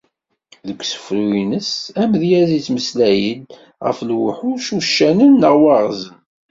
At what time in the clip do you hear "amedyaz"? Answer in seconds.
2.01-2.51